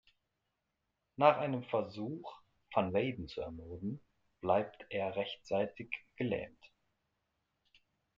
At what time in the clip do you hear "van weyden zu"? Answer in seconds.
2.73-3.39